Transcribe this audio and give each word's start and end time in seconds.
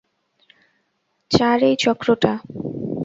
চার 1.31 1.57
এই 1.63 1.75
চক্র 1.79 2.07
টা। 2.15 2.33